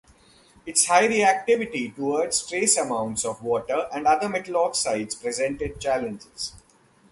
Its 0.65 0.87
high 0.87 1.07
reactivity 1.07 1.95
toward 1.95 2.31
trace 2.49 2.75
amounts 2.75 3.23
of 3.23 3.43
water 3.43 3.87
and 3.93 4.07
other 4.07 4.27
metal 4.27 4.57
oxides 4.57 5.13
presented 5.13 5.79
challenges. 5.79 6.55